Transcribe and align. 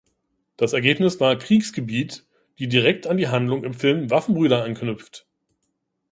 Das 0.57 0.73
Ergebnis 0.73 1.19
war 1.19 1.35
"Kriegsgebiet," 1.37 2.25
die 2.57 2.67
direkt 2.67 3.05
an 3.05 3.17
die 3.17 3.27
Handlung 3.27 3.63
im 3.63 3.75
Film 3.75 4.09
"Waffenbrüder" 4.09 4.63
anknüpft. 4.63 5.27